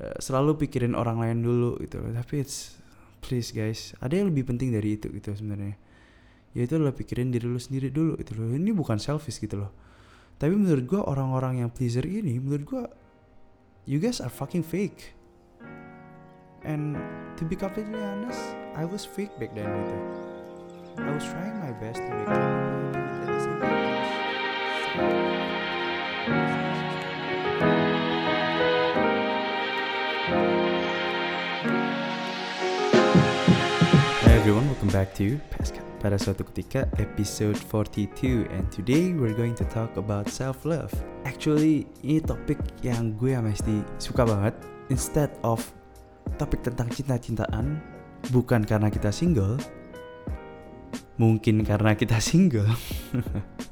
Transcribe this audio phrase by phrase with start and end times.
[0.00, 2.10] uh, selalu pikirin orang lain dulu gitu loh.
[2.16, 2.80] Tapi it's
[3.20, 5.76] please guys ada yang lebih penting dari itu gitu sebenarnya.
[6.56, 8.50] Yaitu adalah pikirin diri lu sendiri dulu gitu loh.
[8.50, 9.70] Ini bukan selfish gitu loh.
[10.40, 12.84] Tapi menurut gua orang-orang yang pleaser ini menurut gua
[13.84, 15.12] you guys are fucking fake.
[16.64, 16.96] And
[17.36, 18.40] to be completely honest
[18.72, 19.96] I was fake back then gitu.
[21.00, 25.39] I was trying my best to make at the same time
[34.90, 35.86] welcome back to Pascal.
[36.02, 40.90] Pada suatu ketika episode 42 and today we're going to talk about self love.
[41.22, 44.50] Actually, ini topik yang gue mesti suka banget.
[44.90, 45.62] Instead of
[46.42, 47.78] topik tentang cinta-cintaan,
[48.34, 49.62] bukan karena kita single,
[51.22, 52.66] mungkin karena kita single.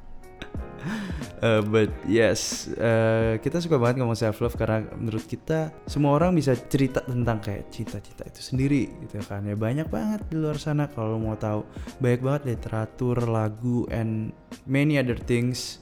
[1.39, 6.35] Uh, but yes, uh, kita suka banget ngomong self love karena menurut kita semua orang
[6.35, 9.47] bisa cerita tentang kayak cinta-cinta itu sendiri gitu kan.
[9.47, 11.63] Ya banyak banget di luar sana kalau mau tahu.
[12.03, 14.35] Banyak banget literatur, lagu and
[14.67, 15.79] many other things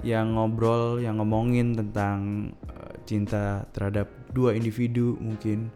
[0.00, 5.68] yang ngobrol, yang ngomongin tentang uh, cinta terhadap dua individu mungkin.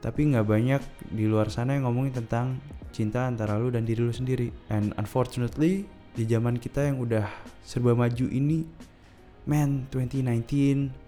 [0.00, 2.56] Tapi nggak banyak di luar sana yang ngomongin tentang
[2.96, 4.48] cinta antara lu dan diri lu sendiri.
[4.72, 7.28] And unfortunately di zaman kita yang udah
[7.64, 8.68] serba maju ini
[9.48, 11.02] man 2019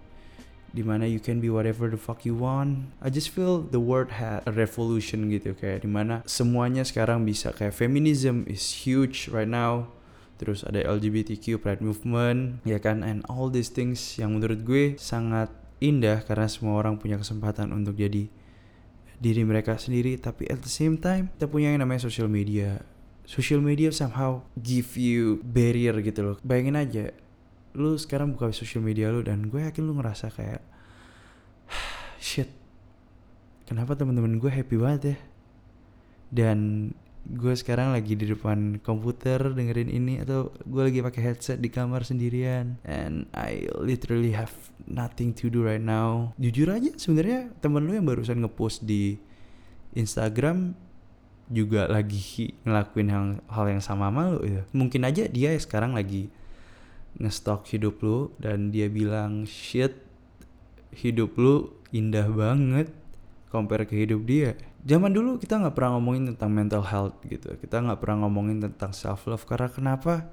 [0.75, 2.91] di mana you can be whatever the fuck you want.
[2.99, 7.55] I just feel the world had a revolution gitu kayak di mana semuanya sekarang bisa.
[7.55, 9.95] Kayak feminism is huge right now.
[10.35, 13.07] Terus ada LGBTQ pride movement ya kan?
[13.07, 17.95] And all these things yang menurut gue sangat indah karena semua orang punya kesempatan untuk
[17.95, 18.27] jadi
[19.23, 20.19] diri mereka sendiri.
[20.19, 22.83] Tapi at the same time kita punya yang namanya social media
[23.25, 26.37] social media somehow give you barrier gitu loh.
[26.45, 27.05] Bayangin aja
[27.75, 30.63] lu sekarang buka social media lu dan gue yakin lu ngerasa kayak
[32.23, 32.47] shit
[33.67, 35.19] kenapa teman-teman gue happy banget ya?
[36.35, 36.59] Dan
[37.25, 42.05] gue sekarang lagi di depan komputer dengerin ini atau gue lagi pakai headset di kamar
[42.05, 42.77] sendirian.
[42.85, 44.53] And I literally have
[44.85, 46.37] nothing to do right now.
[46.37, 49.17] Jujur aja sebenarnya temen lu yang barusan ngepost di
[49.97, 50.77] Instagram
[51.49, 54.63] juga lagi ngelakuin hal, hal yang sama sama lu gitu.
[54.73, 56.33] Mungkin aja dia sekarang lagi
[57.21, 59.95] ngestok hidup lu dan dia bilang shit
[60.95, 62.91] hidup lu indah banget
[63.53, 64.59] compare ke hidup dia.
[64.85, 67.55] Zaman dulu kita nggak pernah ngomongin tentang mental health gitu.
[67.57, 70.27] Kita nggak pernah ngomongin tentang self love karena kenapa?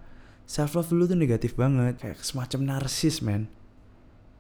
[0.50, 3.48] Self love dulu tuh negatif banget, kayak semacam narsis man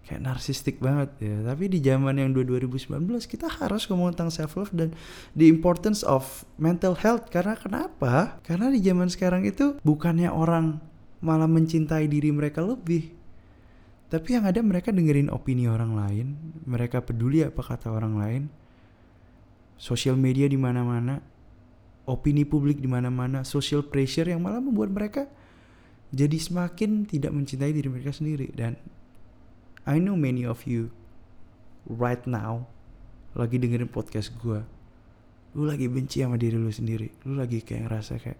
[0.05, 1.37] kayak narsistik banget ya.
[1.45, 2.89] Tapi di zaman yang 2019
[3.29, 4.91] kita harus ngomong tentang self love dan
[5.37, 7.29] the importance of mental health.
[7.29, 8.41] Karena kenapa?
[8.41, 10.81] Karena di zaman sekarang itu bukannya orang
[11.21, 13.13] malah mencintai diri mereka lebih.
[14.11, 16.35] Tapi yang ada mereka dengerin opini orang lain
[16.67, 18.43] mereka peduli apa kata orang lain.
[19.79, 21.23] Sosial media di mana-mana
[22.05, 25.25] opini publik di mana-mana social pressure yang malah membuat mereka
[26.11, 28.51] jadi semakin tidak mencintai diri mereka sendiri.
[28.51, 28.75] Dan
[29.81, 30.93] I know many of you
[31.89, 32.69] right now
[33.33, 34.61] lagi dengerin podcast gue.
[35.57, 37.09] Lu lagi benci sama diri lu sendiri.
[37.25, 38.39] Lu lagi kayak ngerasa kayak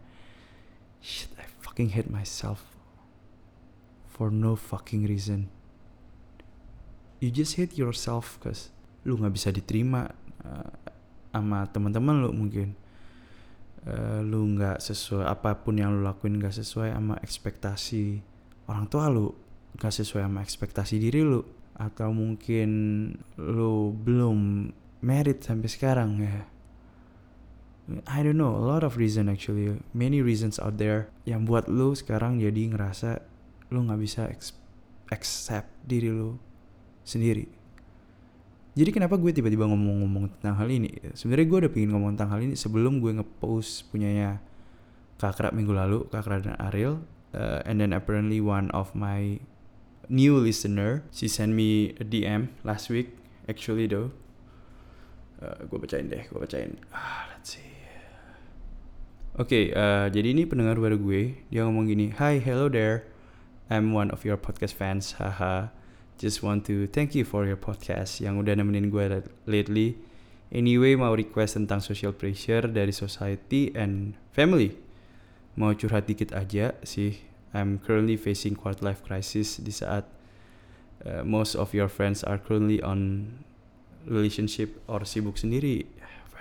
[1.01, 2.61] shit I fucking hate myself
[4.05, 5.49] for no fucking reason.
[7.17, 8.69] You just hate yourself cause
[9.01, 10.13] lu nggak bisa diterima
[10.45, 10.71] uh,
[11.33, 12.77] sama teman-teman lu mungkin.
[13.81, 18.21] Uh, lu nggak sesuai apa pun yang lu lakuin nggak sesuai sama ekspektasi
[18.69, 19.33] orang tua lu
[19.79, 21.41] gak sesuai sama ekspektasi diri lu
[21.77, 22.69] atau mungkin
[23.39, 24.69] lu belum
[25.01, 26.45] merit sampai sekarang ya.
[28.07, 31.91] I don't know a lot of reason actually many reasons out there yang buat lu
[31.97, 33.19] sekarang jadi ngerasa
[33.73, 34.29] lu nggak bisa
[35.11, 36.37] accept diri lu
[37.03, 37.47] sendiri.
[38.71, 40.95] Jadi kenapa gue tiba-tiba ngomong-ngomong tentang hal ini?
[41.11, 44.39] Sebenarnya gue udah pengen ngomong tentang hal ini sebelum gue ngepost punyanya
[45.19, 47.03] Kakrak minggu lalu Kakrak dan Ariel
[47.35, 49.43] uh, and then apparently one of my
[50.11, 51.07] new listener.
[51.15, 53.15] She sent me a DM last week
[53.47, 54.11] actually though.
[55.41, 56.75] Uh, gue bacain deh gue bacain.
[56.91, 57.65] Ah let's see.
[59.39, 61.39] Oke okay, uh, jadi ini pendengar baru gue.
[61.47, 63.07] Dia ngomong gini hi hello there.
[63.71, 65.71] I'm one of your podcast fans haha.
[66.19, 69.95] Just want to thank you for your podcast yang udah nemenin gue lately.
[70.51, 74.75] Anyway mau request tentang social pressure dari society and family.
[75.55, 80.07] Mau curhat dikit aja sih I'm currently facing quarter life crisis di saat
[81.03, 83.29] uh, most of your friends are currently on
[84.07, 85.85] relationship or sibuk sendiri.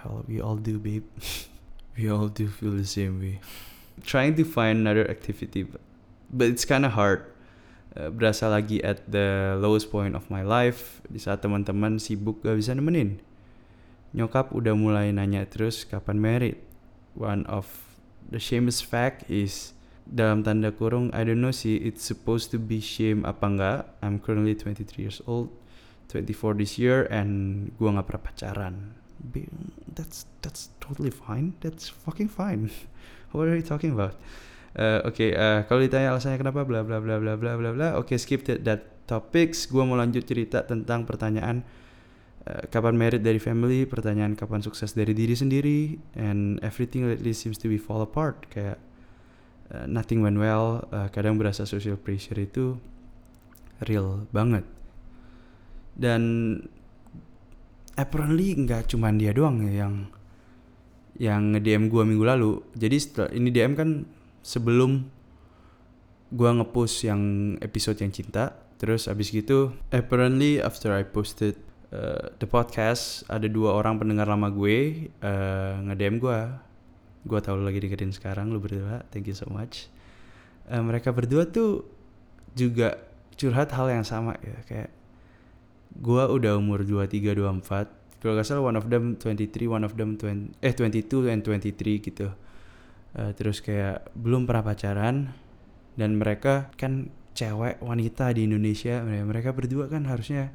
[0.00, 1.04] Well, we all do, babe.
[1.98, 3.42] we all do feel the same way.
[4.00, 5.82] Trying to find another activity, but,
[6.32, 7.30] but it's kind of hard.
[7.96, 12.58] uh, berasa lagi at the lowest point of my life di saat teman-teman sibuk gak
[12.58, 13.18] bisa nemenin
[14.10, 16.58] nyokap udah mulai nanya terus kapan married
[17.14, 17.66] one of
[18.26, 19.74] the shameless fact is
[20.08, 23.78] dalam tanda kurung I don't know sih it's supposed to be shame apa enggak.
[24.00, 25.52] I'm currently 23 years old
[26.10, 28.74] 24 this year and gua nggak pernah pacaran.
[29.94, 31.54] That's that's totally fine.
[31.62, 32.72] That's fucking fine.
[33.36, 34.18] What are you talking about?
[34.74, 37.88] Uh, oke okay, uh, kalau ditanya alasannya kenapa bla bla bla bla bla bla bla
[37.98, 41.66] oke okay, skip that, that topics gua mau lanjut cerita tentang pertanyaan
[42.46, 47.58] uh, kapan merit dari family pertanyaan kapan sukses dari diri sendiri and everything lately seems
[47.58, 48.46] to be fall apart.
[48.46, 48.78] Kayak
[49.74, 52.76] uh, nothing went well uh, kadang berasa social pressure itu
[53.86, 54.62] real banget
[55.96, 56.22] dan
[58.00, 59.94] apparently nggak cuman dia doang ya yang
[61.20, 62.52] yang nge-DM gua minggu lalu.
[62.72, 64.08] Jadi setelah ini DM kan
[64.40, 65.04] sebelum
[66.32, 67.20] gua ngepost yang
[67.60, 71.60] episode yang cinta, terus abis gitu apparently after I posted
[71.92, 76.69] uh, the podcast ada dua orang pendengar lama gue uh, nge-DM gua.
[77.26, 79.04] Gua tahu lu lagi deketin sekarang lu berdua.
[79.12, 79.92] Thank you so much.
[80.70, 81.84] Uh, mereka berdua tuh
[82.56, 82.96] juga
[83.36, 84.56] curhat hal yang sama ya.
[84.64, 84.90] Kayak
[86.00, 90.20] gua udah umur 23 24 kalau gak salah one of them 23 one of them
[90.20, 92.28] 20, eh 22 and 23 gitu.
[93.16, 95.32] Uh, terus kayak belum pernah pacaran.
[95.96, 99.00] Dan mereka kan cewek wanita di Indonesia.
[99.04, 100.52] Mereka berdua kan harusnya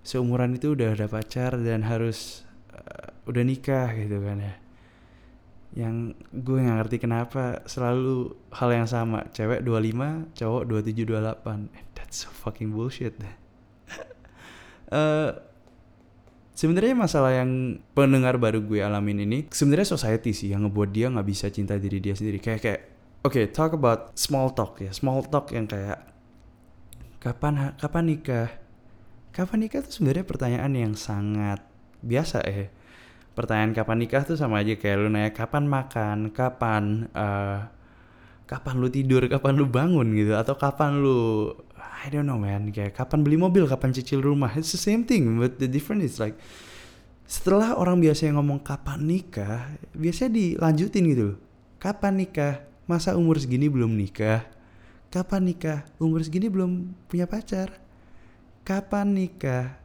[0.00, 4.54] seumuran itu udah ada pacar dan harus uh, udah nikah gitu kan ya
[5.70, 9.30] yang gue nggak ngerti kenapa selalu hal yang sama.
[9.30, 11.06] Cewek 25 cowok 27
[11.46, 13.14] 28 that's so fucking bullshit.
[14.90, 15.30] Uh,
[16.58, 21.28] sebenarnya masalah yang pendengar baru gue alamin ini sebenarnya society sih yang ngebuat dia nggak
[21.30, 22.42] bisa cinta diri dia sendiri.
[22.42, 22.80] Kayak kayak
[23.22, 24.90] oke okay, talk about small talk ya.
[24.90, 26.02] Small talk yang kayak
[27.22, 28.50] kapan kapan nikah?
[29.30, 31.62] Kapan nikah tuh sebenarnya pertanyaan yang sangat
[32.02, 32.79] biasa ya
[33.40, 34.22] pertanyaan kapan nikah?
[34.28, 36.28] tuh sama aja kayak lu nanya kapan makan?
[36.28, 37.64] Kapan uh,
[38.44, 39.24] kapan lu tidur?
[39.24, 40.12] Kapan lu bangun?
[40.12, 40.36] gitu.
[40.36, 41.48] Atau kapan lu
[42.00, 43.64] I don't know man kayak kapan beli mobil?
[43.64, 44.52] Kapan cicil rumah?
[44.56, 46.36] It's the same thing but the difference is like
[47.24, 49.72] setelah orang biasa yang ngomong kapan nikah?
[49.96, 51.28] biasanya dilanjutin gitu
[51.80, 52.64] kapan nikah?
[52.84, 54.44] Masa umur segini belum nikah?
[55.08, 55.86] Kapan nikah?
[55.96, 57.78] Umur segini belum punya pacar?
[58.66, 59.78] Kapan nikah?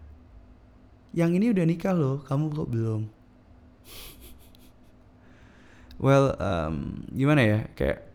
[1.16, 3.15] Yang ini udah nikah loh kamu kok belum
[6.02, 8.06] well um, gimana ya kayak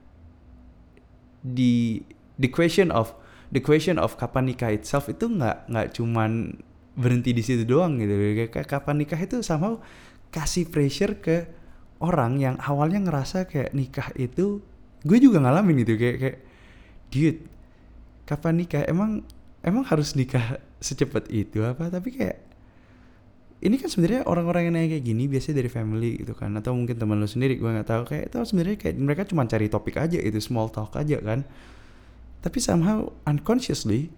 [1.40, 2.04] di
[2.36, 3.16] the question of
[3.50, 6.60] the question of kapan nikah itself itu nggak nggak cuman
[6.94, 8.14] berhenti di situ doang gitu.
[8.50, 9.80] Kayak kapan nikah itu sama
[10.30, 11.48] kasih pressure ke
[12.00, 14.62] orang yang awalnya ngerasa kayak nikah itu
[15.04, 15.96] gue juga ngalamin gitu.
[15.96, 16.38] Kayak kayak
[17.10, 17.40] dude
[18.28, 18.82] kapan nikah?
[18.86, 19.24] Emang
[19.64, 21.88] emang harus nikah secepat itu apa?
[21.88, 22.49] Tapi kayak
[23.60, 26.96] ini kan sebenarnya orang-orang yang nanya kayak gini biasanya dari family gitu kan atau mungkin
[26.96, 28.02] teman lo sendiri gue nggak tahu.
[28.08, 31.44] Kayak itu sebenarnya kayak mereka cuma cari topik aja itu small talk aja kan.
[32.40, 34.08] Tapi somehow unconsciously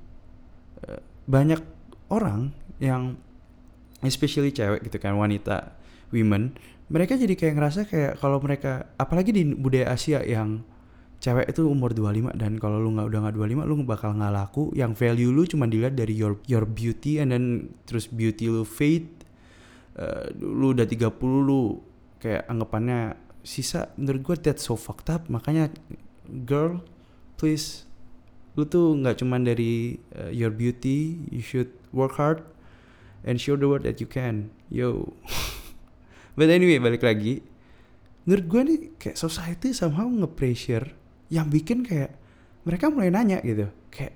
[0.86, 1.58] uh, banyak
[2.06, 3.18] orang yang
[4.06, 5.74] especially cewek gitu kan wanita
[6.14, 6.54] women
[6.92, 10.60] mereka jadi kayak ngerasa kayak kalau mereka apalagi di budaya Asia yang
[11.24, 14.68] cewek itu umur 25 dan kalau lu nggak udah nggak 25 lu bakal nggak laku.
[14.76, 19.21] Yang value lu cuma dilihat dari your your beauty and then terus beauty lu fade
[19.98, 21.80] uh, lu udah 30 lu
[22.22, 25.26] kayak anggapannya sisa menurut gue that's so fucked up.
[25.26, 25.72] Makanya
[26.46, 26.80] girl
[27.36, 27.84] please
[28.54, 32.44] lu tuh nggak cuman dari uh, your beauty you should work hard
[33.24, 34.52] and show the world that you can.
[34.68, 35.16] Yo.
[36.38, 37.44] But anyway balik lagi.
[38.22, 40.94] Menurut gue nih kayak society somehow nge-pressure
[41.26, 42.14] yang bikin kayak
[42.62, 43.66] mereka mulai nanya gitu.
[43.90, 44.14] Kayak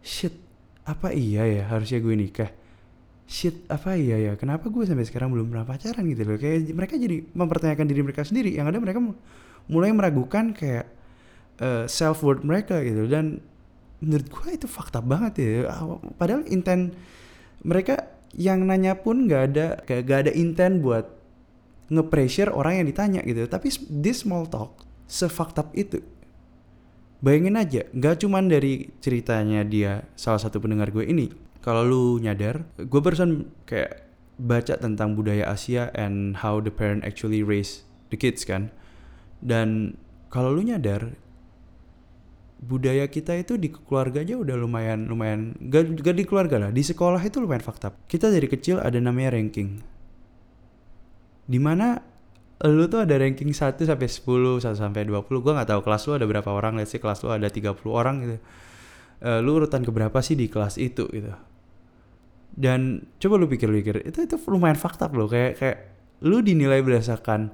[0.00, 0.38] shit
[0.86, 2.50] apa iya ya harusnya gue nikah
[3.30, 6.34] shit apa iya ya kenapa gue sampai sekarang belum pernah pacaran gitu loh.
[6.34, 8.50] Kayak mereka jadi mempertanyakan diri mereka sendiri.
[8.58, 8.98] Yang ada mereka
[9.70, 10.90] mulai meragukan kayak
[11.62, 13.06] uh, eh, self worth mereka gitu.
[13.06, 13.38] Dan
[14.02, 15.70] menurut gue itu fakta banget ya.
[16.18, 16.98] Padahal intent
[17.62, 21.06] mereka yang nanya pun nggak ada kayak gak ada intent buat
[21.86, 23.46] nge-pressure orang yang ditanya gitu.
[23.46, 24.74] Tapi this small talk
[25.06, 26.02] sefakta itu.
[27.22, 32.64] Bayangin aja nggak cuman dari ceritanya dia salah satu pendengar gue ini kalau lu nyadar
[32.80, 34.08] gue barusan kayak
[34.40, 38.72] baca tentang budaya Asia and how the parent actually raise the kids kan?
[39.44, 39.96] Dan
[40.32, 41.12] kalau lu nyadar
[42.60, 46.84] budaya kita itu di keluarga aja udah lumayan lumayan gak, gak di keluarga lah di
[46.84, 49.80] sekolah itu lumayan fakta kita dari kecil ada namanya ranking.
[51.50, 52.00] Di mana
[52.60, 56.12] lu tuh ada ranking 1 sampai 10 1 sampai 20 gua nggak tahu kelas lu
[56.20, 58.36] ada berapa orang let's say kelas lu ada 30 orang gitu.
[59.20, 61.32] Uh, lu urutan keberapa sih di kelas itu gitu
[62.54, 65.30] dan coba lu pikir-pikir itu itu lumayan fakta loh.
[65.30, 65.78] Kayak kayak
[66.24, 67.50] lu dinilai berdasarkan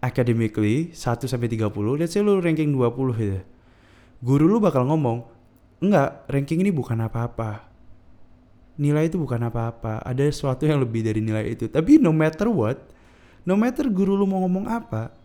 [0.00, 1.68] academically 1 sampai 30
[2.00, 3.40] let's say lu ranking 20 gitu.
[4.20, 5.24] Guru lu bakal ngomong
[5.80, 7.68] enggak ranking ini bukan apa-apa.
[8.80, 10.00] Nilai itu bukan apa-apa.
[10.00, 11.68] Ada sesuatu yang lebih dari nilai itu.
[11.68, 12.80] Tapi no matter what
[13.44, 15.19] no matter guru lu mau ngomong apa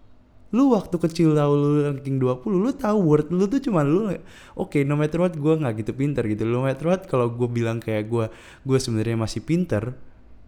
[0.54, 4.20] lu waktu kecil tahu lu ranking 20 lu tahu word lu tuh cuma lu oke
[4.56, 6.46] okay, no matter what gue nggak gitu pinter gitu.
[6.46, 8.26] No matter what kalau gue bilang kayak gue
[8.62, 9.98] gue sebenarnya masih pinter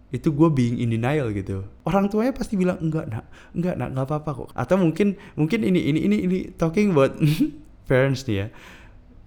[0.08, 1.68] itu gue being in denial gitu.
[1.84, 3.26] Orang tuanya pasti bilang enggak nak.
[3.52, 3.90] Enggak nak.
[3.92, 4.50] Nggak apa-apa kok.
[4.56, 7.20] Atau mungkin mungkin ini ini ini ini talking about
[7.90, 8.48] parents nih ya.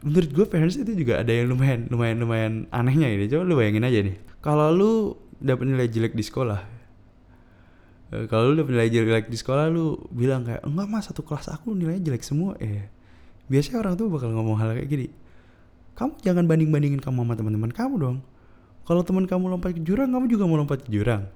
[0.01, 3.29] Menurut gue parents itu juga ada yang lumayan lumayan lumayan anehnya ini.
[3.29, 4.17] Coba lu bayangin aja nih.
[4.41, 4.93] Kalau lu
[5.37, 6.80] dapet nilai jelek di sekolah
[8.11, 11.75] kalau lu udah nilai jelek di sekolah lu bilang kayak enggak mas satu kelas aku
[11.79, 12.59] nilainya jelek semua.
[12.59, 12.91] Eh
[13.47, 15.07] biasanya orang tuh bakal ngomong hal kayak gini
[16.01, 18.19] kamu jangan banding bandingin kamu sama teman-teman kamu dong.
[18.89, 21.29] Kalau teman kamu lompat ke jurang kamu juga mau lompat ke jurang.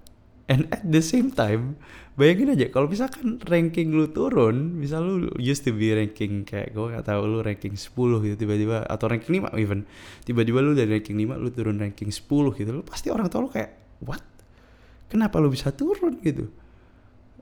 [0.49, 1.76] And at the same time
[2.16, 6.85] bayangin aja kalau misalkan ranking lu turun misal lu used to be ranking kayak gue
[6.97, 9.88] gak tahu lu ranking 10 gitu tiba-tiba atau ranking 5 even
[10.28, 12.28] tiba-tiba lu dari ranking 5 lu turun ranking 10
[12.61, 13.73] gitu lu pasti orang tua lu kayak
[14.04, 14.21] what?
[15.09, 16.21] Kenapa lu bisa turun?
[16.25, 16.49] gitu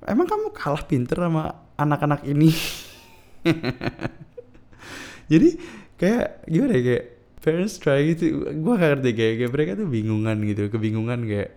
[0.09, 2.51] emang kamu kalah pinter sama anak-anak ini?
[5.33, 5.49] Jadi
[5.99, 7.05] kayak gimana ya kayak
[7.43, 8.55] parents try gitu.
[8.55, 11.51] Gue gak ngerti kayak, kayak mereka tuh bingungan gitu kebingungan kayak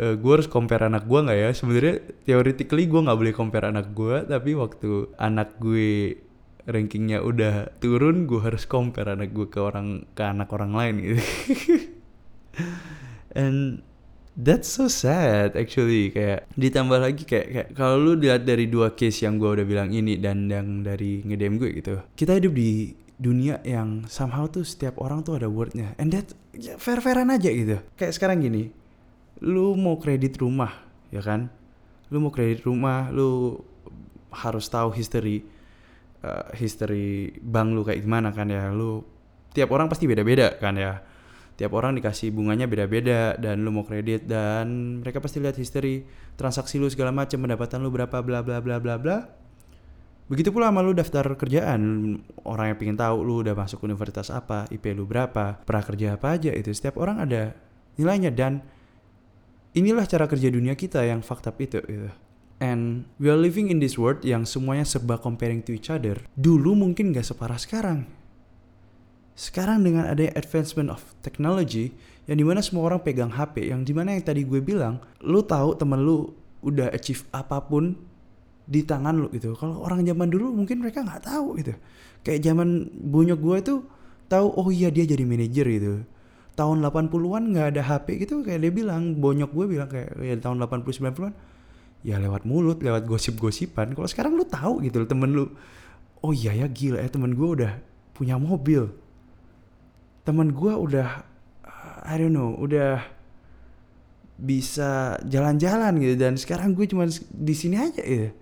[0.00, 1.50] uh, eh, gue harus compare anak gue nggak ya?
[1.54, 1.94] Sebenarnya
[2.26, 6.16] theoretically gue nggak boleh compare anak gue tapi waktu anak gue
[6.70, 11.20] rankingnya udah turun gue harus compare anak gue ke orang ke anak orang lain gitu.
[13.40, 13.86] And
[14.40, 16.16] That's so sad actually.
[16.16, 19.92] Kayak ditambah lagi kayak kayak kalau lu lihat dari dua case yang gue udah bilang
[19.92, 24.96] ini dan yang dari ngedem gue gitu kita hidup di dunia yang somehow tuh setiap
[24.96, 25.92] orang tuh ada wordnya.
[26.00, 27.84] And that ya fair fairan aja gitu.
[28.00, 28.72] Kayak sekarang gini
[29.44, 30.72] lu mau kredit rumah
[31.12, 31.52] ya kan?
[32.08, 33.60] Lu mau kredit rumah lu
[34.32, 35.44] harus tahu history
[36.24, 38.72] uh, history bank lu kayak gimana kan ya.
[38.72, 39.04] Lu
[39.52, 41.09] tiap orang pasti beda-beda kan ya
[41.60, 46.08] tiap orang dikasih bunganya beda-beda dan lu mau kredit dan mereka pasti lihat history
[46.40, 49.28] transaksi lu segala macam pendapatan lu berapa bla bla bla bla bla
[50.32, 52.16] begitu pula sama lu daftar kerjaan
[52.48, 56.40] orang yang pengen tahu lu udah masuk universitas apa IP lu berapa pernah kerja apa
[56.40, 57.52] aja itu setiap orang ada
[58.00, 58.64] nilainya dan
[59.76, 62.08] inilah cara kerja dunia kita yang up itu gitu.
[62.60, 66.20] And we are living in this world yang semuanya serba comparing to each other.
[66.36, 68.19] Dulu mungkin gak separah sekarang
[69.40, 71.96] sekarang dengan adanya advancement of technology
[72.28, 75.40] yang di mana semua orang pegang HP yang di mana yang tadi gue bilang lu
[75.40, 76.28] tahu temen lu
[76.60, 77.96] udah achieve apa pun
[78.68, 79.56] di tangan lu gitu.
[79.56, 81.72] Kalau orang zaman dulu mungkin mereka nggak tahu gitu.
[82.20, 83.78] Kayak zaman bonyok gue tuh
[84.28, 86.04] tahu oh iya dia jadi manajer gitu.
[86.52, 90.60] Tahun 80-an nggak ada HP gitu kayak dia bilang bonyok gue bilang kayak ya tahun
[90.68, 91.32] 80 90-an
[92.04, 93.96] ya lewat mulut lewat gosip-gosipan.
[93.96, 95.48] Kalau sekarang lu tahu gitu temen lu
[96.20, 97.72] oh iya ya gila ya temen gue udah
[98.12, 98.92] punya mobil
[100.24, 101.24] teman gue udah
[102.04, 103.00] I don't know udah
[104.40, 106.16] bisa jalan-jalan gitu.
[106.16, 108.32] Dan sekarang gue cuma di sini aja ya.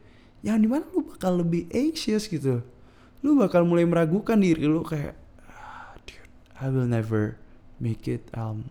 [0.47, 2.63] Yang di mana lu bakal lebih anxious gitu.
[3.27, 5.19] Lu bakal mulai meragukan diri lu kayak
[5.51, 6.31] ah, dude
[6.63, 7.35] I will never
[7.83, 8.71] make it um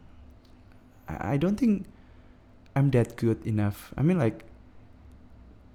[1.11, 1.83] I, I don't think
[2.71, 3.91] I'm that good enough.
[3.99, 4.47] I mean like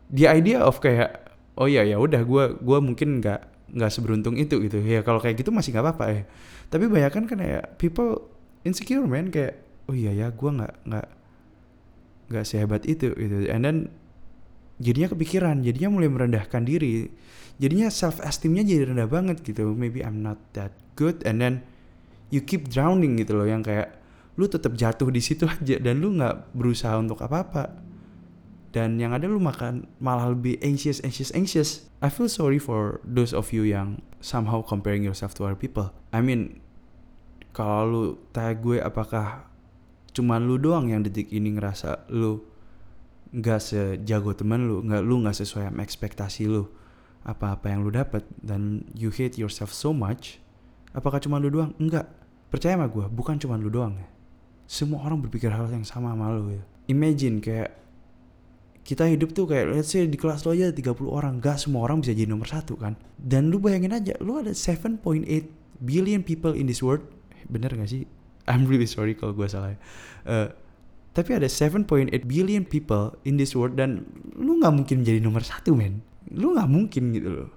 [0.08, 4.56] the idea of kayak oh ya ya udah gue gua mungkin nggak nggak seberuntung itu
[4.64, 4.80] gitu.
[4.80, 6.22] Ya kalau kayak gitu masih nggak apa-apa ya
[6.72, 8.32] tapi banyak kan kayak people
[8.64, 9.60] insecure man kayak
[9.92, 11.08] oh iya ya gue nggak nggak
[12.32, 13.44] nggak sehebat itu gitu.
[13.52, 13.76] And then
[14.80, 17.12] jadinya kepikiran jadinya mulai merendahkan diri.
[17.60, 19.76] Jadinya self esteemnya jadi rendah banget gitu.
[19.76, 21.20] Maybe I'm not that good.
[21.28, 21.60] And then
[22.32, 24.00] you keep drowning gitu loh yang kayak
[24.40, 27.64] lu tetap jatuh di situ aja dan lu nggak berusaha untuk apa apa
[28.72, 31.70] dan yang ada lu makan malah lebih anxious anxious anxious.
[32.00, 35.92] I feel sorry for those of you yang somehow comparing yourself to other people.
[36.16, 36.61] I mean
[37.52, 39.48] kalau lu tanya gue apakah
[40.12, 42.44] cuma lu doang yang detik ini ngerasa lu
[43.32, 46.68] nggak sejago temen lu nggak lu nggak sesuai sama ekspektasi lu
[47.24, 50.42] apa-apa yang lu dapat dan you hate yourself so much
[50.92, 51.72] apakah cuma lu doang?
[51.80, 52.08] Enggak
[52.52, 53.96] percaya sama gue bukan cuma lu doang
[54.68, 56.64] semua orang berpikir hal yang sama sama lu ya.
[56.88, 57.76] imagine kayak
[58.82, 62.02] kita hidup tuh kayak let's say di kelas lo aja 30 orang gak semua orang
[62.02, 62.98] bisa jadi nomor satu kan.
[63.14, 64.98] Dan lu bayangin aja lu ada 7.8
[65.78, 67.06] billion people in this world
[67.48, 68.04] bener gak sih?
[68.46, 69.78] I'm really sorry kalau gue salah
[70.26, 70.50] uh,
[71.12, 75.76] tapi ada 7.8 billion people in this world dan lu nggak mungkin jadi nomor satu
[75.76, 76.00] men.
[76.32, 77.50] Lu nggak mungkin gitu loh.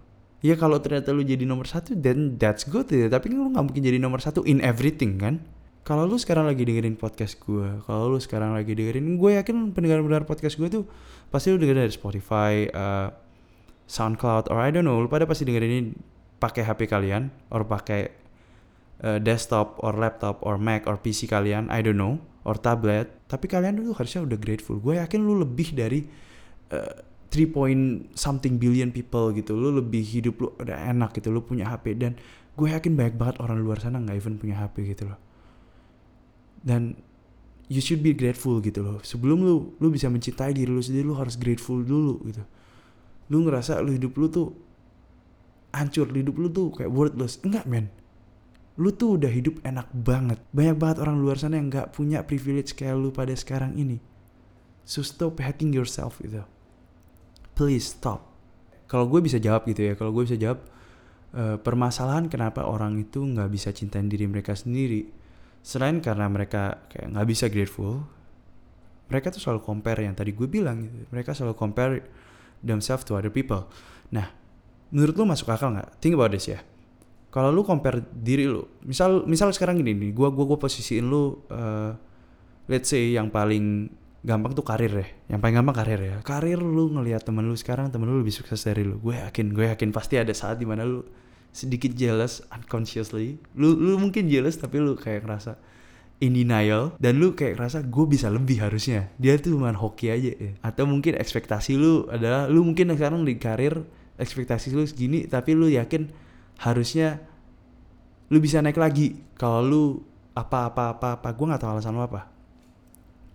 [0.44, 3.08] Ya kalau ternyata lu jadi nomor satu then that's good ya.
[3.08, 5.40] Tapi lu nggak mungkin jadi nomor satu in everything kan?
[5.88, 10.26] Kalau lu sekarang lagi dengerin podcast gue kalau lu sekarang lagi dengerin gue yakin pendengar-pendengar
[10.26, 10.84] podcast gue tuh
[11.30, 13.14] pasti lu dengerin dari Spotify uh,
[13.86, 15.82] SoundCloud or I don't know lu pada pasti dengerin ini
[16.42, 18.25] pakai HP kalian or pakai
[19.04, 23.50] uh, desktop or laptop or Mac or PC kalian I don't know or tablet tapi
[23.50, 24.78] kalian dulu harusnya udah grateful.
[24.80, 26.06] Gue yakin lu lebih dari
[26.72, 26.94] uh,
[27.34, 27.84] 3 point
[28.14, 29.58] something billion people gitu.
[29.58, 32.16] Lu lebih hidup lu udah enak gitu lu punya HP dan
[32.56, 35.20] gue yakin banyak banget orang luar sana nggak even punya HP gitu loh.
[36.62, 36.96] Dan
[37.68, 39.02] you should be grateful gitu loh.
[39.02, 42.46] Sebelum lu lu bisa mencintai diri lu sendiri lu harus grateful dulu gitu.
[43.34, 44.54] Lu ngerasa lu hidup lu tuh
[45.74, 47.42] hancur hidup lu tuh kayak worthless.
[47.42, 47.90] Enggak men
[48.76, 50.40] lu tuh udah hidup enak banget.
[50.52, 54.04] Banyak banget orang luar sana yang nggak punya privilege kayak lu pada sekarang ini.
[54.84, 56.44] So stop hating yourself gitu.
[57.56, 58.36] Please stop.
[58.86, 60.62] Kalau gue bisa jawab gitu ya kalau gue bisa jawab
[61.34, 65.10] uh, permasalahan kenapa orang itu nggak bisa cintain diri mereka sendiri
[65.66, 68.06] selain karena mereka kayak nggak bisa grateful
[69.10, 71.10] mereka tuh selalu compare yang tadi gue bilang gitu.
[71.10, 71.94] Mereka selalu compare
[72.62, 73.66] themselves to other people.
[74.12, 74.30] Nah
[74.92, 75.98] menurut lu masuk akal nggak?
[76.04, 76.62] Think about this ya
[77.36, 81.44] kalau lu compare diri lu misal misal sekarang gini nih gue gue gue posisiin lu
[81.52, 81.92] uh,
[82.72, 83.92] let's say yang paling
[84.26, 85.08] gampang tuh karir ya.
[85.38, 86.16] Yang paling gampang karir ya.
[86.26, 88.98] Karir lu ngelihat temen lu sekarang temen lu lebih sukses dari lu.
[88.98, 91.06] Gue yakin gue yakin pasti ada saat di mana lu
[91.54, 93.38] sedikit jealous unconsciously.
[93.54, 95.62] Lu lu mungkin jealous tapi lu kayak ngerasa
[96.26, 96.98] in denial.
[96.98, 99.14] Dan lu kayak ngerasa gue bisa lebih harusnya.
[99.22, 100.52] Dia tuh cuma hoki aja ya.
[100.66, 103.86] Atau mungkin ekspektasi lu adalah lu mungkin sekarang di karir
[104.18, 106.08] ekspektasi lu segini tapi lu yakin
[106.62, 107.20] harusnya
[108.32, 109.20] lu bisa naik lagi.
[109.36, 109.84] Kalau lu
[110.36, 112.28] apa apa apa apa gue nggak tahu alasan lu apa.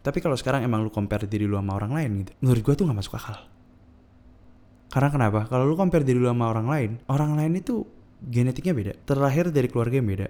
[0.01, 2.85] Tapi kalau sekarang emang lu compare diri lu sama orang lain gitu menurut gue tuh
[2.89, 3.37] nggak masuk akal.
[4.91, 5.47] Karena kenapa?
[5.47, 7.85] Kalau lu compare diri lu sama orang lain orang lain itu
[8.21, 10.29] genetiknya beda, terlahir dari keluarga yang beda,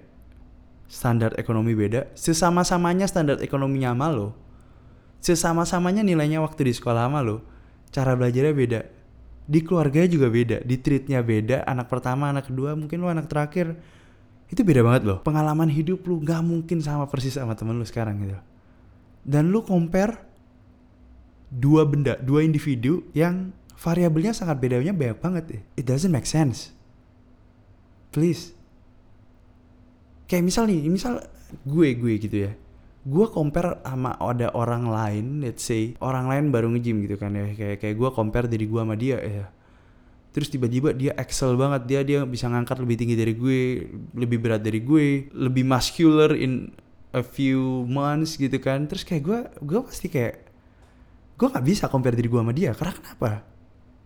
[0.87, 4.27] standar ekonomi beda, sesama-samanya standar ekonominya sama lo,
[5.19, 7.43] sesama-samanya nilainya waktu di sekolah sama lo,
[7.91, 8.81] cara belajarnya beda,
[9.51, 13.75] di keluarganya juga beda, di treatnya beda, anak pertama, anak kedua, mungkin lo anak terakhir,
[14.47, 15.19] itu beda banget loh.
[15.27, 18.39] Pengalaman hidup lu gak mungkin sama persis sama temen lu sekarang gitu.
[19.27, 20.23] Dan lu compare
[21.51, 25.43] dua benda, dua individu yang variabelnya sangat bedanya banyak banget.
[25.75, 26.71] It doesn't make sense
[28.11, 28.51] please
[30.27, 31.23] kayak misal nih misal
[31.63, 32.51] gue gue gitu ya
[33.01, 37.49] gue compare sama ada orang lain let's say orang lain baru nge-gym gitu kan ya.
[37.57, 39.45] Kayak kayak gue compare diri gue sama dia ya.
[40.31, 43.59] Terus tiba-tiba dia excel banget dia dia bisa ngangkat lebih tinggi dari gue
[44.15, 46.71] lebih berat dari gue lebih muscular in
[47.11, 48.85] a few months gitu kan.
[48.85, 50.35] Terus kayak gue gue pasti kayak
[51.35, 52.71] gue nggak bisa compare diri gue sama dia.
[52.77, 53.29] Karena kenapa?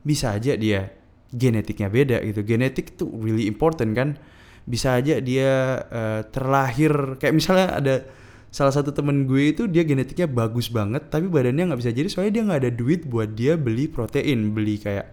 [0.02, 0.88] Bisa aja dia
[1.36, 2.48] genetiknya beda gitu.
[2.48, 4.16] Genetik tuh really important kan.
[4.66, 7.96] Bisa aja dia uh, terlahir kayak misalnya ada
[8.56, 12.34] salah satu temen gue itu dia genetiknya bagus banget tapi badannya nggak bisa jadi soalnya
[12.39, 15.12] dia nggak ada duit buat dia beli protein beli kayak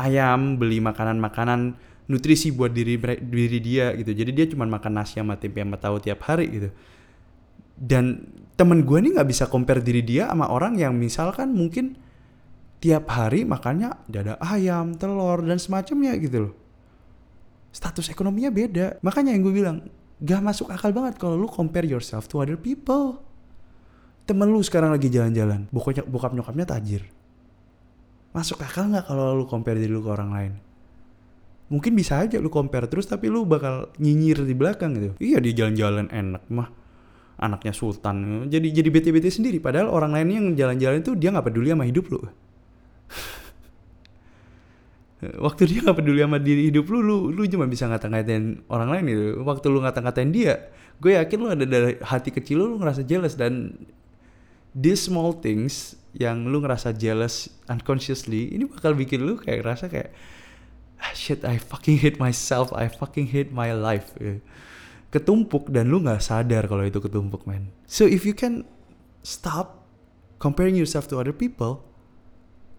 [0.00, 1.76] ayam beli makanan-makanan
[2.08, 6.00] nutrisi buat diri diri dia gitu jadi dia cuma makan nasi sama tempe sama tahu
[6.00, 6.68] tiap hari gitu
[7.76, 8.24] dan
[8.56, 12.00] temen gue nih nggak bisa compare diri dia sama orang yang misalkan mungkin
[12.80, 16.54] tiap hari makannya dada ayam, telur dan semacamnya gitu loh.
[17.70, 18.86] Status ekonominya beda.
[19.04, 19.76] Makanya yang gue bilang,
[20.20, 23.20] gak masuk akal banget kalau lu compare yourself to other people.
[24.28, 27.02] Temen lu sekarang lagi jalan-jalan, bokap, bokap nyokapnya tajir.
[28.30, 30.52] Masuk akal gak kalau lu compare diri lu ke orang lain?
[31.70, 35.14] Mungkin bisa aja lu compare terus tapi lu bakal nyinyir di belakang gitu.
[35.18, 36.80] Iya dia jalan-jalan enak mah
[37.40, 41.72] anaknya sultan jadi jadi bete-bete sendiri padahal orang lain yang jalan-jalan itu dia nggak peduli
[41.72, 42.20] sama hidup lu
[45.20, 49.04] waktu dia gak peduli sama diri hidup lu, lu, lu cuma bisa ngata-ngatain orang lain
[49.12, 49.26] itu.
[49.44, 53.36] Waktu lu ngata-ngatain dia, gue yakin lu ada dari hati kecil lu, lu ngerasa jealous
[53.36, 53.76] dan
[54.72, 60.10] these small things yang lu ngerasa jealous unconsciously, ini bakal bikin lu kayak ngerasa kayak
[61.04, 64.16] ah, shit I fucking hate myself, I fucking hate my life.
[65.12, 67.68] Ketumpuk dan lu nggak sadar kalau itu ketumpuk, man.
[67.84, 68.64] So if you can
[69.20, 69.84] stop
[70.40, 71.84] comparing yourself to other people,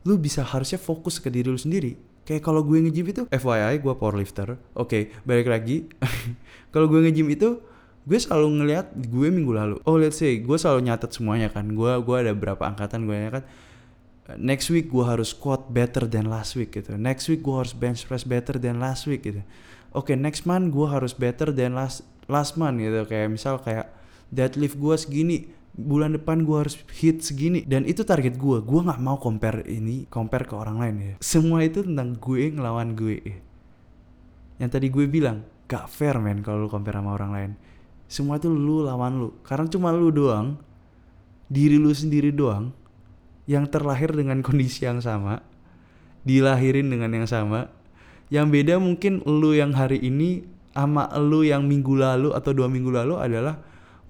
[0.10, 3.92] lu bisa harusnya fokus ke diri lu sendiri kayak kalau gue nge-gym itu FYI gue
[3.92, 4.56] powerlifter.
[4.72, 5.92] Oke okay, balik lagi.
[6.72, 7.60] Kalau gue nge-gym itu
[8.08, 9.76] gue selalu ngelihat gue minggu lalu.
[9.84, 11.68] Oh let's say gue selalu nyatet semuanya kan.
[11.76, 13.44] Gue gue ada berapa angkatan gue kan.
[14.40, 16.96] Next week gue harus squat better than last week gitu.
[16.96, 19.44] Next week gue harus bench press better than last week gitu.
[19.92, 23.04] Oke okay, next month gue harus better than last last month gitu.
[23.12, 23.92] Kayak misal kayak
[24.32, 25.38] deadlift gue segini
[25.76, 27.64] bulan depan gue harus hit segini.
[27.64, 31.14] Dan itu target gue gue nggak mau compare ini compare ke orang lain ya.
[31.24, 33.20] Semua itu tentang gue ngelawan gue.
[34.60, 37.52] Yang tadi gue bilang gak fair men kalau lu compare sama orang lain.
[38.12, 39.30] Semua itu lu lawan lu.
[39.42, 40.60] Karena cuma lu doang
[41.48, 42.76] diri lu sendiri doang
[43.48, 45.40] yang terlahir dengan kondisi yang sama
[46.28, 47.72] dilahirin dengan yang sama.
[48.32, 52.88] Yang beda mungkin lu yang hari ini sama lu yang minggu lalu atau dua minggu
[52.88, 53.60] lalu adalah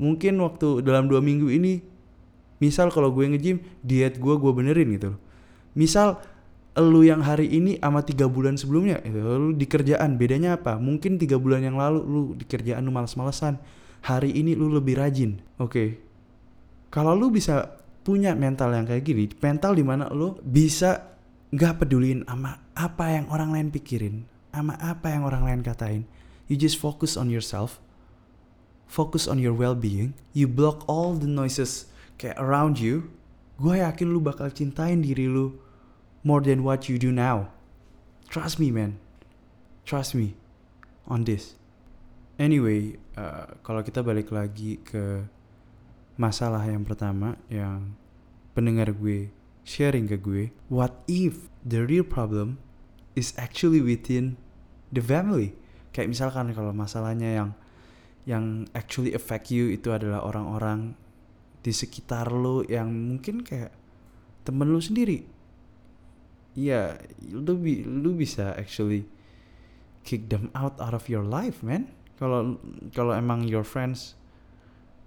[0.02, 1.86] mungkin waktu dalam dua minggu ini
[2.58, 5.12] misal kalau gue nge-gym diet gue gue benerin gitu
[5.78, 6.18] misal
[6.80, 10.80] lu yang hari ini sama tiga bulan sebelumnya itu lu di kerjaan bedanya apa?
[10.80, 13.60] Mungkin tiga bulan yang lalu lu di kerjaan lu males-malesan.
[14.08, 15.44] Hari ini lu lebih rajin.
[15.60, 15.68] Oke.
[15.68, 15.90] Okay.
[16.92, 21.16] kalau lu bisa punya mental yang kayak gini mental di mana lu bisa
[21.54, 26.04] nggak peduliin sama apa yang orang lain pikirin sama apa yang orang lain katain.
[26.48, 27.80] You just focus on yourself
[28.92, 31.88] focus on your well-being you block all the noises
[32.20, 33.08] kayak around you
[33.56, 35.56] gue yakin lu bakal cintain diri lu
[36.28, 37.50] more than what you do now.
[38.30, 39.00] Trust me man.
[39.88, 40.36] Trust me
[41.08, 41.56] on this.
[42.36, 45.24] Anyway uh, kalau kita balik lagi ke
[46.20, 47.96] masalah yang pertama yang
[48.52, 49.32] pendengar gue
[49.64, 52.60] sharing ke gue what if the real problem
[53.16, 54.36] is actually within
[54.92, 55.56] the family?
[55.96, 57.50] Kayak misalkan kalau masalahnya yang
[58.30, 60.94] yang actually affect you itu adalah orang-orang
[61.62, 63.74] di sekitar lo yang mungkin kayak
[64.46, 65.26] temen lu sendiri
[66.52, 67.00] Iya,
[67.32, 69.08] lu bi lu bisa actually
[70.04, 71.88] kick them out out of your life, man.
[72.20, 72.60] Kalau
[72.92, 74.20] kalau emang your friends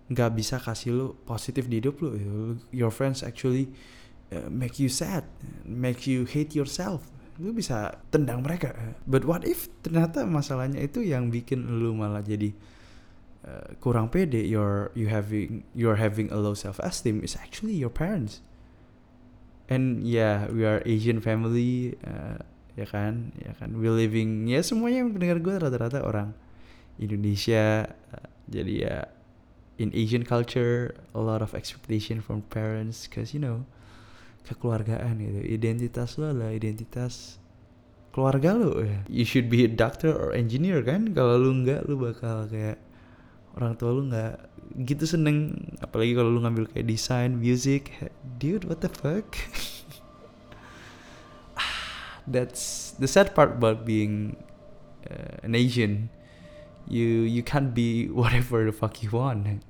[0.08, 2.16] nggak bisa kasih lu positif di hidup lu,
[2.72, 3.68] your friends actually
[4.32, 5.28] uh, make you sad,
[5.68, 7.12] make you hate yourself.
[7.36, 8.72] Lu bisa tendang mereka.
[9.04, 12.56] But what if ternyata masalahnya itu yang bikin lu malah jadi
[13.44, 17.92] uh, kurang pede you're you having you're having a low self esteem is actually your
[17.92, 18.40] parents.
[19.68, 22.40] And yeah we are Asian family uh,
[22.74, 23.76] ya kan ya kan.
[23.78, 26.34] We living ya semuanya yang pendengar gue rata-rata orang
[26.98, 28.96] Indonesia uh, jadi ya
[29.78, 33.64] in Asian culture a lot of expectation from parents cause you know
[34.44, 35.40] kekeluargaan gitu.
[35.48, 37.40] Identitas lo adalah identitas
[38.12, 39.00] keluarga lo ya.
[39.08, 41.16] You should be a doctor or engineer kan?
[41.16, 42.78] Kalau lu nggak lu bakal kayak
[43.54, 44.34] orang tua lu nggak
[44.86, 45.54] gitu seneng.
[45.78, 47.94] Apalagi kalau lu ngambil kayak desain music
[48.38, 49.26] dude what the fuck?
[52.24, 54.40] That's the sad part about being
[55.06, 56.10] uh, an Asian.
[56.88, 59.62] You you can't be whatever the fuck you want.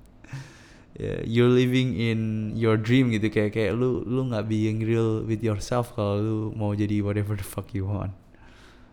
[0.95, 3.27] Yeah, you're living in your dream gitu.
[3.27, 7.47] Kayak kayak lu lu nggak being real with yourself kalau lu mau jadi whatever the
[7.47, 8.15] fuck you want.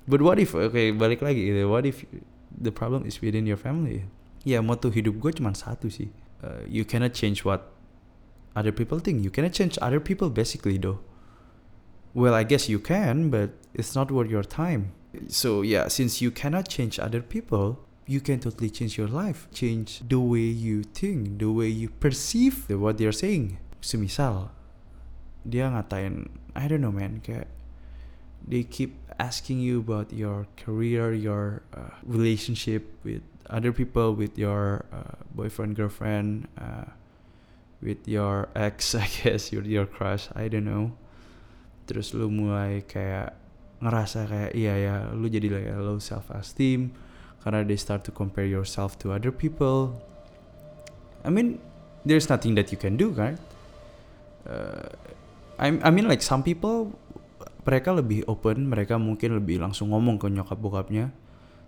[0.09, 1.69] But what if okay, balik lagi gitu.
[1.69, 2.01] What if
[2.49, 4.09] the problem is within your family
[4.45, 6.09] ya moto hidup gue cuma satu sih.
[6.41, 7.69] Uh, you cannot change what
[8.57, 9.21] other people think.
[9.21, 10.99] You cannot change other people basically though.
[12.11, 14.91] Well i guess you can but it's not worth your time.
[15.29, 19.47] So yeah since you cannot change other people you can totally change your life.
[19.53, 23.61] Change the way you think the way you perceive the what they're saying.
[23.79, 24.51] Semisal
[25.41, 27.49] dia ngatain I don't know man kayak
[28.45, 34.87] they keep asking you about your career your uh, relationship with other people with your
[34.89, 36.87] uh, boyfriend girlfriend uh,
[37.83, 40.95] with your ex I guess your your crush I don't know.
[41.85, 43.35] Terus lu mulai kayak
[43.83, 46.95] ngerasa kayak iya ya lu jadi like low self esteem
[47.43, 49.99] karena they start to compare yourself to other people.
[51.21, 51.59] I mean
[52.07, 53.37] there's nothing that you can do kan
[54.47, 54.89] uh,
[55.61, 56.95] I I mean like some people
[57.61, 61.13] mereka lebih open mereka mungkin lebih langsung ngomong ke nyokap bokapnya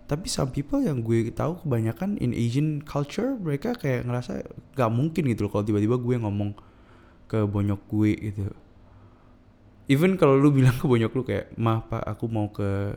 [0.04, 4.44] tapi some people yang gue tahu kebanyakan in Asian culture mereka kayak ngerasa
[4.76, 6.52] gak mungkin gitu loh kalau tiba-tiba gue ngomong
[7.24, 8.52] ke bonyok gue gitu.
[9.88, 12.96] Even kalau lu bilang ke bonyok lu kayak mah pak aku mau ke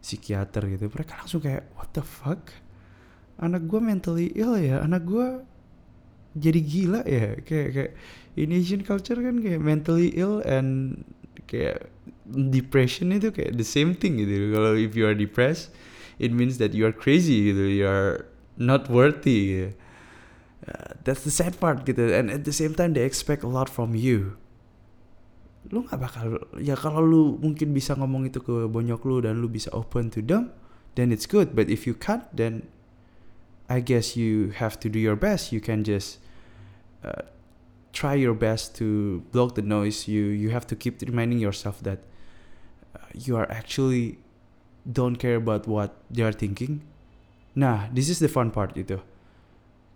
[0.00, 2.52] psikiater gitu mereka langsung kayak what the fuck?
[3.36, 4.80] Anak gue mentally ill ya?
[4.80, 5.44] Anak gue
[6.36, 7.36] jadi gila ya?
[7.44, 7.92] Kayak kayak
[8.36, 11.04] in Asian culture kan kayak mentally ill and
[11.44, 11.92] kayak
[12.32, 14.56] depression itu kayak the same thing gitu.
[14.56, 15.72] Kalau if you are depressed
[16.18, 18.26] it means that you are crazy you are
[18.56, 19.72] not worthy.
[20.66, 22.10] Uh, that's the sad part gitu.
[22.10, 24.34] And at the same time they expect a lot from you.
[25.70, 29.46] Lu nggak bakal ya kalau lu mungkin bisa ngomong itu ke bonyok lu dan lu
[29.46, 30.50] bisa open to them
[30.98, 31.54] then it's good.
[31.54, 32.66] But if you can't then
[33.68, 35.50] I guess you have to do your best.
[35.50, 36.18] You can just
[37.04, 37.26] uh,
[37.92, 40.06] try your best to block the noise.
[40.08, 42.06] You you have to keep reminding yourself that
[42.94, 44.18] uh, you are actually
[44.86, 46.86] don't care about what they are thinking.
[47.58, 49.02] Nah, this is the fun part itu.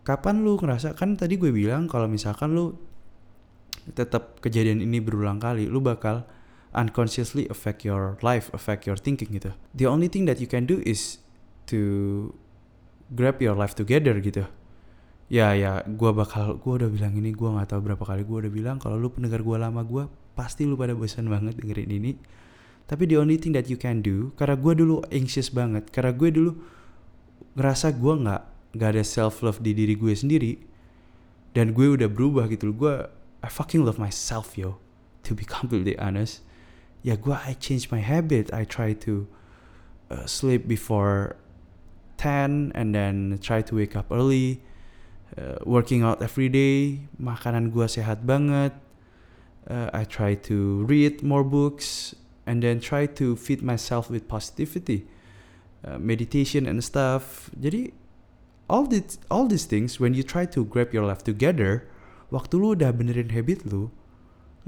[0.03, 2.75] Kapan lu ngerasa kan tadi gue bilang kalau misalkan lu
[3.95, 6.27] tetap kejadian ini berulang kali, lu bakal
[6.75, 9.55] unconsciously affect your life, affect your thinking gitu.
[9.77, 11.23] The only thing that you can do is
[11.71, 12.33] to
[13.15, 14.47] grab your life together gitu
[15.31, 18.53] ya ya gue bakal gue udah bilang ini gue nggak tahu berapa kali gue udah
[18.53, 22.19] bilang kalau lu pendengar gue lama gue pasti lu pada bosan banget dengerin ini
[22.91, 26.35] tapi the only thing that you can do karena gue dulu anxious banget karena gue
[26.35, 26.59] dulu
[27.55, 28.43] ngerasa gue nggak
[28.75, 30.59] nggak ada self love di diri gue sendiri
[31.55, 33.07] dan gue udah berubah gitu gue
[33.41, 34.79] I fucking love myself yo
[35.25, 36.43] to be completely honest.
[37.01, 38.53] Ya gue I change my habit.
[38.53, 39.27] I try to
[40.13, 41.41] uh, sleep before
[42.21, 44.61] 10 and then try to wake up early
[45.41, 47.09] uh, working out every day.
[47.17, 48.77] Makanan gue sehat banget.
[49.65, 52.13] Uh, I try to read more books
[52.51, 55.07] and then try to feed myself with positivity
[55.87, 57.47] uh, meditation and stuff.
[57.55, 57.95] Jadi
[58.67, 61.87] all this all these things when you try to grab your life together
[62.35, 63.95] waktu lu udah benerin habit lu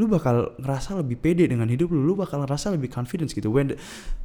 [0.01, 2.01] lu bakal ngerasa lebih pede dengan hidup lu.
[2.01, 3.53] Lu bakal ngerasa lebih confidence gitu.
[3.53, 3.77] When the,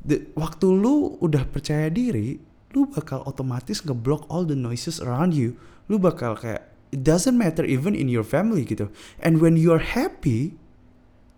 [0.06, 2.40] the, waktu lu udah percaya diri
[2.72, 5.58] lu bakal otomatis ngeblock all the noises around you.
[5.92, 8.88] Lu bakal kayak it doesn't matter even in your family gitu.
[9.20, 10.56] And when you're happy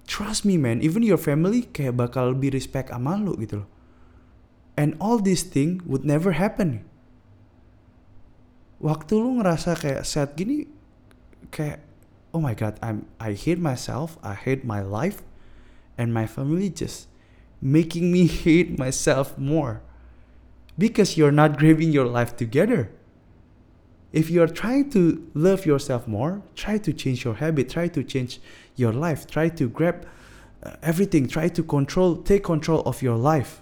[0.10, 0.82] trust me man.
[0.82, 3.70] Even your family kayak bakal lebih respect sama lu gitu loh.
[4.74, 6.82] And all these thing would never happen.
[8.82, 10.66] Waktu lu ngerasa kayak sad gini
[11.54, 11.86] kayak
[12.34, 15.22] oh my god I'm I hate myself I hate my life
[16.00, 17.06] and my family just
[17.62, 19.86] making me hate myself more.
[20.80, 22.90] Because you're not grieving your life together
[24.12, 28.40] if you're trying to love yourself more try to change your habit try to change
[28.76, 30.08] your life try to grab
[30.64, 33.62] uh, everything try to control take control of your life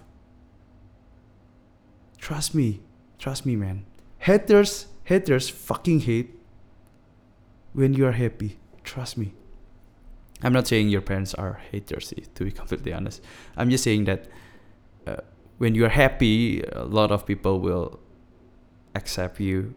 [2.18, 2.80] trust me
[3.18, 3.84] trust me man
[4.18, 6.38] haters haters fucking hate
[7.72, 8.58] when you are happy.
[8.84, 9.32] Trust me.
[10.42, 13.22] I'm not saying your parents are haters, to be completely honest.
[13.56, 14.26] I'm just saying that
[15.06, 15.16] uh,
[15.58, 18.00] when you're happy, a lot of people will
[18.94, 19.74] accept you.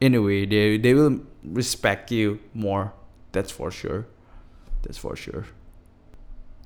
[0.00, 2.94] In a way, they they will respect you more.
[3.32, 4.06] That's for sure.
[4.82, 5.50] That's for sure.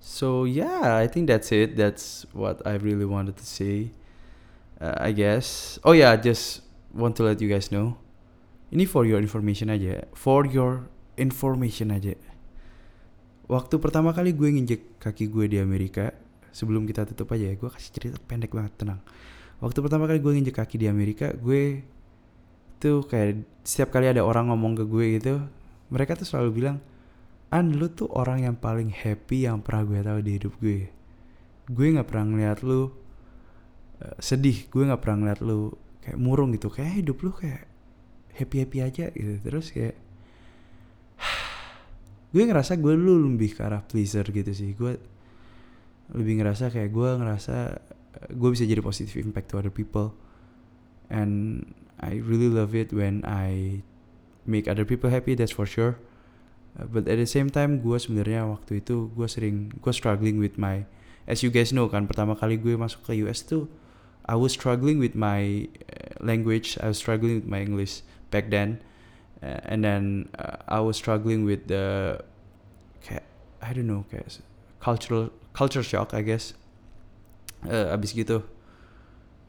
[0.01, 1.77] So yeah, I think that's it.
[1.77, 3.90] That's what I really wanted to say.
[4.77, 5.79] Uh, I guess.
[5.85, 6.61] Oh yeah, just
[6.92, 7.97] want to let you guys know
[8.73, 10.88] ini for your information aja for your
[11.21, 12.16] information aja
[13.47, 16.16] waktu pertama kali gue nginjek kaki gue di Amerika
[16.57, 19.01] sebelum kita tutup aja ya gue kasih cerita pendek banget tenang
[19.61, 21.85] waktu pertama kali gue nginjek kaki di Amerika gue
[22.83, 25.35] tuh kayak setiap kali ada orang ngomong ke gue gitu
[25.92, 26.77] mereka tuh selalu bilang
[27.53, 30.88] An lu tuh orang yang paling happy yang pernah gue tahu di hidup gue.
[31.68, 32.88] Gue nggak pernah ngeliat lu uh,
[34.16, 35.68] sedih gue nggak pernah ngeliat lu
[36.01, 37.68] kayak murung gitu kayak hidup lu kayak
[38.40, 39.37] happy happy aja gitu.
[39.45, 40.01] Terus kayak
[42.33, 44.73] gue ngerasa gue dulu lebih ke arah pleaser gitu sih.
[44.73, 44.97] Gue
[46.16, 47.57] lebih ngerasa kayak gue ngerasa
[48.33, 50.16] gue bisa jadi positive impact to other people
[51.12, 51.68] and
[52.01, 53.85] I really love it when I
[54.48, 56.01] make other people happy that's for sure.
[56.72, 60.57] Uh, but at the same time gue sebenarnya waktu itu gue sering gue struggling with
[60.57, 60.88] my
[61.29, 63.68] as you guys know kan pertama kali gue masuk ke US tuh
[64.25, 68.01] I was struggling with my uh, language I was struggling with my English
[68.33, 68.81] back then.
[69.42, 72.18] Uh, and then uh, I was struggling with the
[73.62, 74.42] I don't know kayak
[74.83, 76.55] cultural culture shock I guess.
[77.62, 78.42] Uh, abis gitu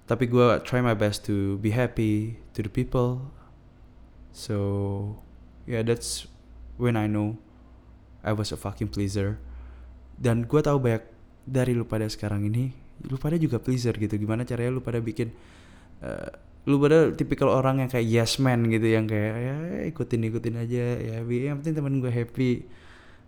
[0.04, 3.32] tapi gue try my best to be happy to the people.
[4.36, 4.58] So
[5.64, 6.28] yeah that's
[6.76, 7.40] when I know
[8.24, 9.40] I was a fucking pleaser.
[10.20, 11.04] Dan gue tahu banyak
[11.48, 12.76] dari lu pada sekarang ini
[13.08, 14.20] lu pada juga pleaser gitu.
[14.20, 15.32] Gimana caranya lu pada bikin
[16.04, 16.30] uh,
[16.68, 19.56] lu pada tipikal orang yang kayak yes man gitu yang kayak ya
[19.92, 22.68] ikutin ikutin aja ya yang penting temen gue happy.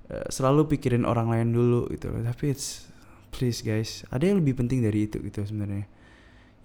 [0.05, 2.85] Uh, selalu pikirin orang lain dulu gitu tapi it's
[3.33, 5.89] please guys ada yang lebih penting dari itu gitu sebenarnya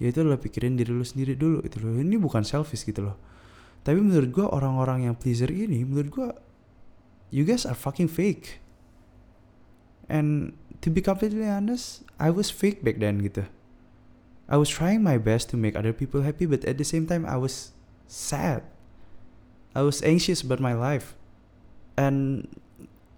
[0.01, 3.17] yaitu lo pikirin diri lu sendiri dulu gitu loh ini bukan selfish gitu loh
[3.85, 6.29] tapi menurut gue orang-orang yang pleaser ini menurut gue
[7.31, 8.59] you guys are fucking fake
[10.09, 13.45] and to be completely honest I was fake back then gitu
[14.51, 17.23] I was trying my best to make other people happy, but at the same time,
[17.23, 17.71] I was
[18.11, 18.67] sad.
[19.79, 21.15] I was anxious about my life.
[21.95, 22.51] And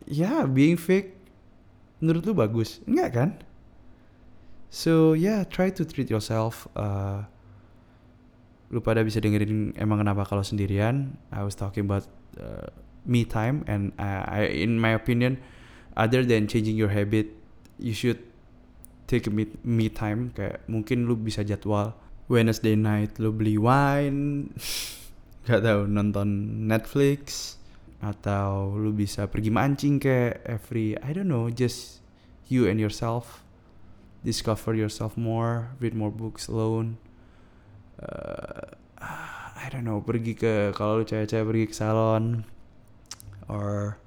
[0.04, 1.16] yeah, being fake
[2.04, 2.84] menurut lu bagus?
[2.84, 3.30] Enggak kan?
[4.72, 6.64] So yeah, try to treat yourself.
[6.72, 7.28] Uh,
[8.72, 11.20] lu pada bisa dengerin emang kenapa kalau sendirian.
[11.28, 12.08] I was talking about
[12.40, 12.72] uh,
[13.04, 15.36] me time and I, I, in my opinion,
[15.92, 17.36] other than changing your habit,
[17.76, 18.24] you should
[19.04, 21.92] take me, me time kayak mungkin lu bisa jadwal
[22.32, 24.48] Wednesday night lu beli wine
[25.44, 27.54] gak tau nonton Netflix
[28.00, 32.00] atau lu bisa pergi mancing kayak every I don't know just
[32.48, 33.41] you and yourself
[34.24, 36.98] discover yourself more read more books alone.
[37.98, 38.74] Uh,
[39.62, 42.46] I don't know pergi ke kalau cewek-cewek pergi ke salon
[43.46, 43.98] or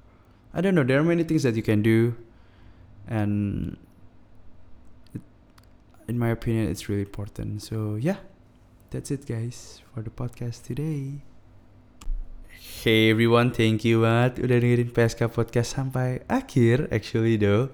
[0.55, 2.15] I don't know there are many things that you can do
[3.07, 3.75] and
[5.15, 5.23] it,
[6.07, 7.63] in my opinion it's really important.
[7.63, 8.19] So yeah
[8.91, 11.23] that's it guys for the podcast today.
[12.85, 17.71] Hey everyone, thank you banget udah dengerin PSK Podcast sampai akhir actually though.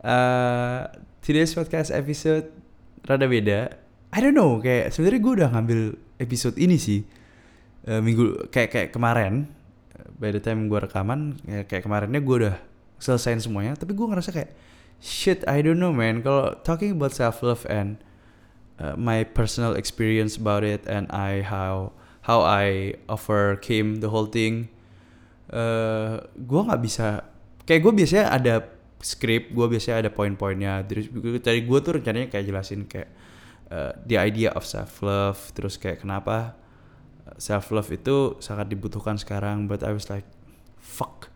[0.00, 0.86] Uh,
[1.26, 2.54] today's podcast episode
[3.02, 3.74] rada beda.
[4.14, 5.80] I don't know, kayak sebenarnya gue udah ngambil
[6.22, 7.02] episode ini sih
[7.90, 9.50] uh, minggu kayak kayak kemarin.
[10.22, 12.56] By the time gue rekaman, ya, kayak kemarinnya gue udah
[13.02, 13.74] selesaiin semuanya.
[13.74, 14.54] Tapi gue ngerasa kayak
[15.02, 16.22] shit, I don't know man.
[16.22, 17.98] Kalau talking about self love and
[18.78, 21.90] uh, my personal experience about it and I how
[22.22, 24.70] how I overcame the whole thing
[25.50, 27.26] uh, gue nggak bisa
[27.66, 28.54] kayak gue biasanya ada
[29.00, 30.84] script gue biasanya ada poin-poinnya.
[30.88, 33.10] Terus tadi gue tuh rencananya kayak jelasin kayak
[33.70, 36.56] uh, the idea of self love terus kayak kenapa
[37.36, 39.66] self love itu sangat dibutuhkan sekarang.
[39.68, 40.26] But I was like
[40.80, 41.30] fuck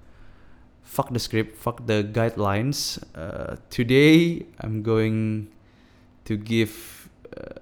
[0.81, 2.99] fuck the script fuck the guidelines.
[3.15, 5.49] Uh, today I'm going
[6.27, 7.61] to give uh,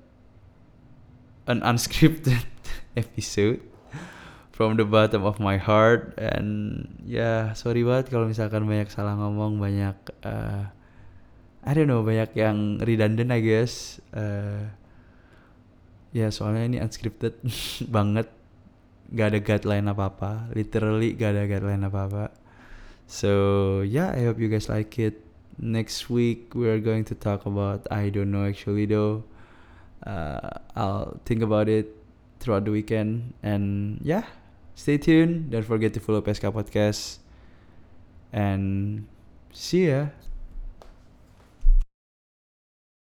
[1.48, 2.44] an unscripted
[2.96, 3.67] episode
[4.58, 6.18] from the bottom of my heart.
[6.18, 9.94] And ya yeah, sorry banget kalau misalkan banyak salah ngomong banyak
[10.26, 10.66] uh,
[11.62, 14.02] I don't know banyak yang redundant I guess.
[14.10, 14.66] Uh,
[16.10, 17.38] ya yeah, soalnya ini unscripted
[17.94, 18.26] banget.
[19.14, 22.24] Gak ada guideline apa apa literally gak ada guideline apa apa
[23.08, 23.32] so
[23.80, 25.22] yeah I hope you guys like it.
[25.56, 29.22] Next week we're going to talk about I don't know actually though.
[30.02, 31.94] Uh, I'll think about it
[32.42, 33.32] throughout the weekend.
[33.40, 34.28] And yeah,
[34.78, 35.50] stay tuned.
[35.50, 37.18] Don't forget to follow PSK Podcast.
[38.32, 39.08] And
[39.50, 40.14] see ya.